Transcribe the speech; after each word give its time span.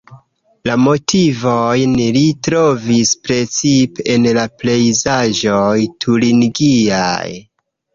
La 0.69 0.77
motivojn 0.85 1.93
li 2.15 2.25
trovis 2.49 3.13
precipe 3.29 4.09
en 4.17 4.29
la 4.41 4.49
pejzaĝoj 4.67 5.79
turingiaj. 6.05 7.27